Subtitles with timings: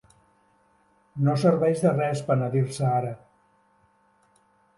[1.27, 3.13] No serveix de res penedir-se ara.